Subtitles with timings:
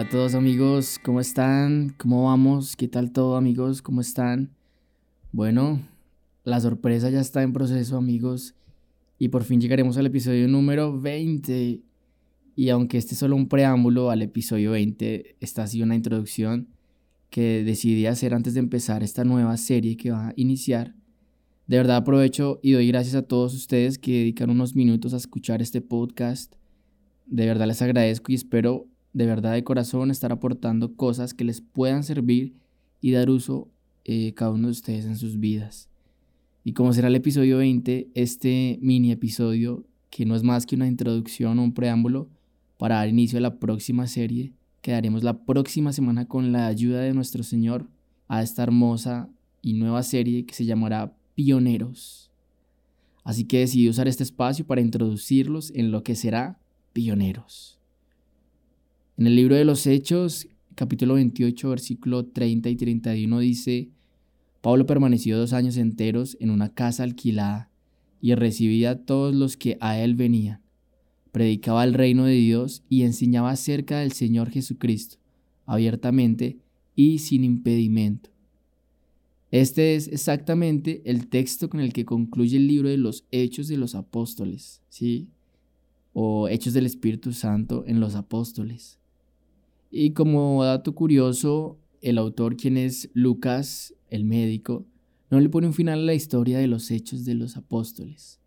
[0.00, 1.94] Hola a todos amigos, ¿cómo están?
[1.98, 2.74] ¿Cómo vamos?
[2.74, 3.82] ¿Qué tal todo amigos?
[3.82, 4.48] ¿Cómo están?
[5.30, 5.78] Bueno,
[6.42, 8.54] la sorpresa ya está en proceso amigos
[9.18, 11.82] y por fin llegaremos al episodio número 20.
[12.56, 16.68] Y aunque este es solo un preámbulo al episodio 20, esta ha sido una introducción
[17.28, 20.94] que decidí hacer antes de empezar esta nueva serie que va a iniciar.
[21.66, 25.60] De verdad aprovecho y doy gracias a todos ustedes que dedican unos minutos a escuchar
[25.60, 26.54] este podcast.
[27.26, 31.60] De verdad les agradezco y espero de verdad de corazón estar aportando cosas que les
[31.60, 32.54] puedan servir
[33.00, 33.68] y dar uso
[34.04, 35.88] eh, cada uno de ustedes en sus vidas.
[36.64, 40.86] Y como será el episodio 20, este mini episodio, que no es más que una
[40.86, 42.28] introducción o un preámbulo
[42.76, 47.14] para dar inicio a la próxima serie, quedaremos la próxima semana con la ayuda de
[47.14, 47.88] nuestro Señor
[48.28, 49.30] a esta hermosa
[49.62, 52.30] y nueva serie que se llamará Pioneros.
[53.24, 56.58] Así que decidí usar este espacio para introducirlos en lo que será
[56.92, 57.79] Pioneros.
[59.20, 63.90] En el libro de los Hechos, capítulo 28, versículo 30 y 31 dice,
[64.62, 67.70] Pablo permaneció dos años enteros en una casa alquilada
[68.22, 70.62] y recibía a todos los que a él venían.
[71.32, 75.18] Predicaba el reino de Dios y enseñaba acerca del Señor Jesucristo,
[75.66, 76.56] abiertamente
[76.96, 78.30] y sin impedimento.
[79.50, 83.76] Este es exactamente el texto con el que concluye el libro de los Hechos de
[83.76, 85.28] los Apóstoles, ¿sí?
[86.14, 88.96] O Hechos del Espíritu Santo en los Apóstoles.
[89.90, 94.86] Y como dato curioso, el autor, quien es Lucas, el médico,
[95.30, 98.38] no le pone un final a la historia de los hechos de los apóstoles.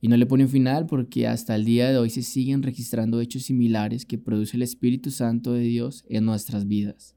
[0.00, 3.20] Y no le pone un final porque hasta el día de hoy se siguen registrando
[3.20, 7.14] hechos similares que produce el Espíritu Santo de Dios en nuestras vidas.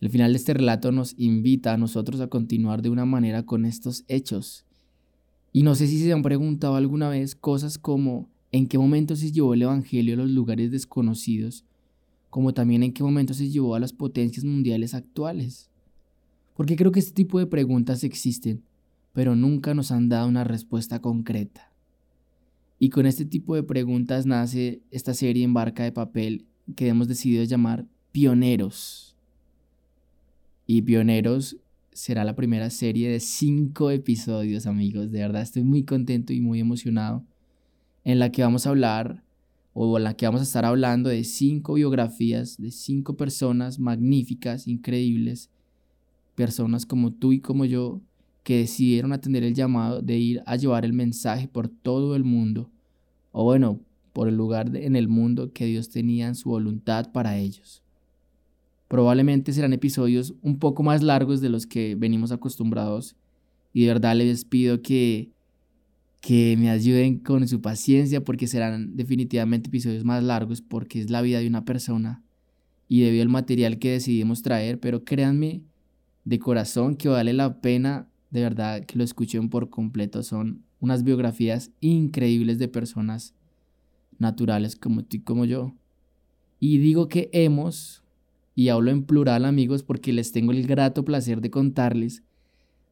[0.00, 3.64] El final de este relato nos invita a nosotros a continuar de una manera con
[3.64, 4.64] estos hechos.
[5.52, 9.32] Y no sé si se han preguntado alguna vez cosas como en qué momento se
[9.32, 11.64] llevó el Evangelio a los lugares desconocidos
[12.32, 15.68] como también en qué momento se llevó a las potencias mundiales actuales.
[16.54, 18.62] Porque creo que este tipo de preguntas existen,
[19.12, 21.70] pero nunca nos han dado una respuesta concreta.
[22.78, 27.06] Y con este tipo de preguntas nace esta serie en barca de papel que hemos
[27.06, 29.14] decidido llamar Pioneros.
[30.66, 31.58] Y Pioneros
[31.92, 35.12] será la primera serie de cinco episodios, amigos.
[35.12, 37.26] De verdad estoy muy contento y muy emocionado.
[38.04, 39.22] En la que vamos a hablar
[39.74, 45.50] o la que vamos a estar hablando de cinco biografías de cinco personas magníficas, increíbles,
[46.34, 48.00] personas como tú y como yo,
[48.42, 52.70] que decidieron atender el llamado de ir a llevar el mensaje por todo el mundo,
[53.30, 53.80] o bueno,
[54.12, 57.82] por el lugar en el mundo que Dios tenía en su voluntad para ellos.
[58.88, 63.16] Probablemente serán episodios un poco más largos de los que venimos acostumbrados
[63.72, 65.30] y de verdad les pido que
[66.22, 71.20] que me ayuden con su paciencia porque serán definitivamente episodios más largos porque es la
[71.20, 72.22] vida de una persona
[72.86, 75.64] y debido al material que decidimos traer, pero créanme
[76.24, 80.22] de corazón que vale la pena de verdad que lo escuchen por completo.
[80.22, 83.34] Son unas biografías increíbles de personas
[84.18, 85.74] naturales como tú y como yo.
[86.60, 88.04] Y digo que hemos,
[88.54, 92.22] y hablo en plural amigos porque les tengo el grato placer de contarles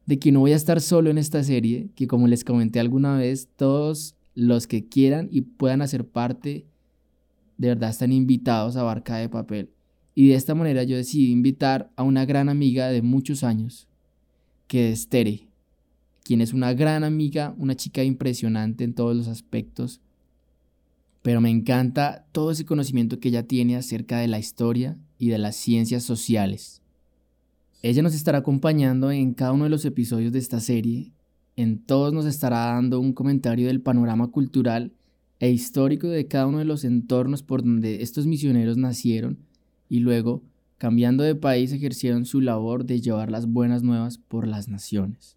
[0.05, 3.17] de que no voy a estar solo en esta serie, que como les comenté alguna
[3.17, 6.65] vez, todos los que quieran y puedan hacer parte,
[7.57, 9.69] de verdad están invitados a Barca de Papel.
[10.15, 13.87] Y de esta manera yo decidí invitar a una gran amiga de muchos años,
[14.67, 15.47] que es Tere,
[16.23, 20.01] quien es una gran amiga, una chica impresionante en todos los aspectos,
[21.21, 25.37] pero me encanta todo ese conocimiento que ella tiene acerca de la historia y de
[25.37, 26.80] las ciencias sociales.
[27.83, 31.13] Ella nos estará acompañando en cada uno de los episodios de esta serie.
[31.55, 34.93] En todos nos estará dando un comentario del panorama cultural
[35.39, 39.39] e histórico de cada uno de los entornos por donde estos misioneros nacieron
[39.89, 40.43] y luego,
[40.77, 45.35] cambiando de país, ejercieron su labor de llevar las buenas nuevas por las naciones.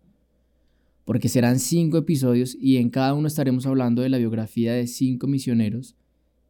[1.07, 5.27] Porque serán cinco episodios y en cada uno estaremos hablando de la biografía de cinco
[5.27, 5.97] misioneros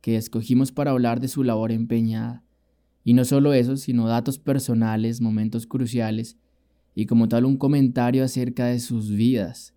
[0.01, 2.43] que escogimos para hablar de su labor empeñada
[3.05, 6.39] y no solo eso, sino datos personales, momentos cruciales
[6.95, 9.75] y como tal un comentario acerca de sus vidas.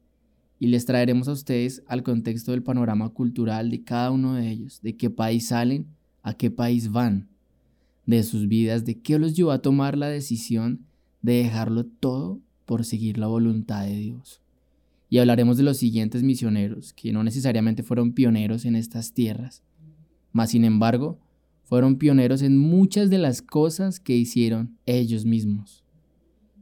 [0.59, 4.81] Y les traeremos a ustedes al contexto del panorama cultural de cada uno de ellos,
[4.81, 5.88] de qué país salen,
[6.24, 7.27] a qué país van,
[8.06, 10.85] de sus vidas, de qué los llevó a tomar la decisión
[11.21, 14.41] de dejarlo todo por seguir la voluntad de Dios.
[15.09, 19.63] Y hablaremos de los siguientes misioneros, que no necesariamente fueron pioneros en estas tierras,
[20.31, 21.19] mas sin embargo,
[21.67, 25.83] fueron pioneros en muchas de las cosas que hicieron ellos mismos,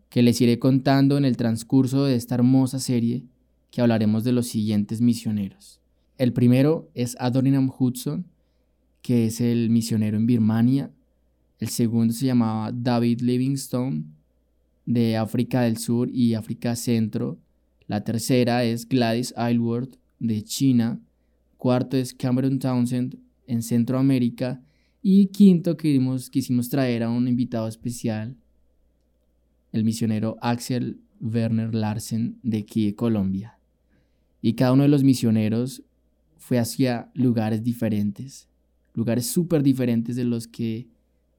[0.09, 3.23] que les iré contando en el transcurso de esta hermosa serie
[3.69, 5.79] que hablaremos de los siguientes misioneros.
[6.17, 8.25] El primero es Adoniram Hudson,
[9.03, 10.91] que es el misionero en Birmania,
[11.59, 14.05] El segundo se llamaba David Livingstone
[14.85, 17.39] de África del Sur y África Centro.
[17.87, 20.99] La tercera es Gladys Aylward de China.
[21.57, 23.17] Cuarto es Cameron Townsend
[23.47, 24.64] en Centroamérica.
[25.07, 28.35] Y quinto quisimos, quisimos traer a un invitado especial,
[29.71, 33.59] el misionero Axel Werner Larsen de aquí de Colombia.
[34.41, 35.83] Y cada uno de los misioneros
[36.37, 38.49] fue hacia lugares diferentes,
[38.95, 40.87] lugares súper diferentes de los que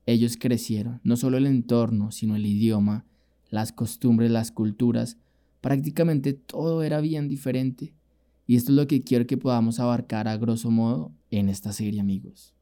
[0.06, 1.00] ellos crecieron.
[1.02, 3.04] No solo el entorno, sino el idioma,
[3.50, 5.18] las costumbres, las culturas,
[5.60, 7.94] prácticamente todo era bien diferente.
[8.46, 12.00] Y esto es lo que quiero que podamos abarcar a grosso modo en esta serie,
[12.00, 12.55] amigos.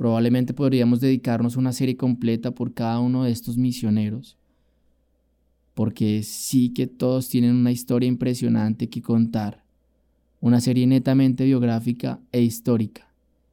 [0.00, 4.38] Probablemente podríamos dedicarnos una serie completa por cada uno de estos misioneros,
[5.74, 9.62] porque sí que todos tienen una historia impresionante que contar,
[10.40, 13.12] una serie netamente biográfica e histórica,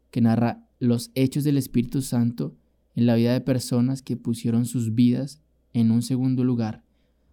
[0.09, 2.55] que narra los hechos del Espíritu Santo
[2.95, 5.41] en la vida de personas que pusieron sus vidas
[5.73, 6.81] en un segundo lugar,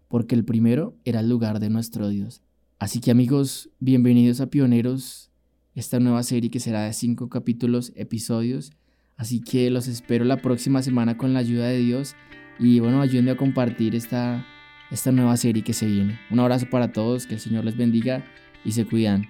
[0.08, 2.42] porque el primero era el lugar de nuestro Dios.
[2.80, 5.30] Así que amigos, bienvenidos a Pioneros,
[5.76, 8.72] esta nueva serie que será de cinco capítulos, episodios.
[9.16, 12.16] Así que los espero la próxima semana con la ayuda de Dios
[12.58, 14.46] y bueno, ayúdenme a compartir esta,
[14.90, 16.18] esta nueva serie que se viene.
[16.30, 18.24] Un abrazo para todos, que el Señor les bendiga
[18.64, 19.26] y se cuidan.